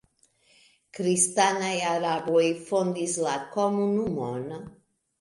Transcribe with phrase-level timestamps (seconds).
[0.99, 4.47] Kristanaj araboj fondis la komunumon.